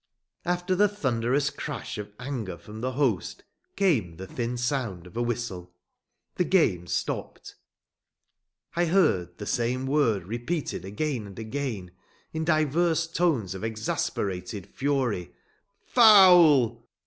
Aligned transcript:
After 0.45 0.73
the 0.75 0.87
thunderous 0.89 1.51
crash 1.51 1.99
of 1.99 2.11
anger 2.19 2.57
from 2.57 2.81
the 2.81 2.93
host 2.93 3.43
came 3.75 4.15
the 4.17 4.25
thin 4.25 4.57
sound 4.57 5.05
of 5.05 5.15
a 5.15 5.21
whistle. 5.21 5.75
The 6.37 6.43
game 6.43 6.87
stopped. 6.87 7.53
I 8.75 8.85
heard 8.85 9.37
the 9.37 9.45
same 9.45 9.85
word 9.85 10.23
repeated 10.23 10.85
again 10.85 11.27
and 11.27 11.37
again, 11.37 11.91
in 12.33 12.43
divers 12.45 13.05
tones 13.05 13.53
of 13.53 13.63
exasperated 13.63 14.65
fury: 14.65 15.35
"Foul!" 15.85 16.89